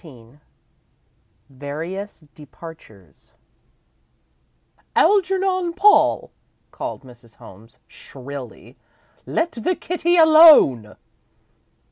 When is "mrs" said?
7.03-7.35